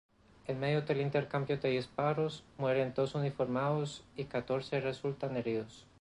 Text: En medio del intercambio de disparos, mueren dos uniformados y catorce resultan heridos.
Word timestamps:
En 0.47 0.59
medio 0.59 0.81
del 0.81 0.99
intercambio 0.99 1.59
de 1.59 1.69
disparos, 1.69 2.43
mueren 2.57 2.91
dos 2.95 3.13
uniformados 3.13 4.03
y 4.17 4.23
catorce 4.23 4.81
resultan 4.81 5.37
heridos. 5.37 5.85